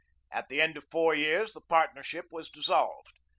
At 0.31 0.49
the 0.49 0.59
end 0.59 0.77
of 0.77 0.87
four 0.89 1.13
years 1.13 1.53
the 1.53 1.61
partnership 1.61 2.25
was 2.31 2.49
dissolved. 2.49 3.13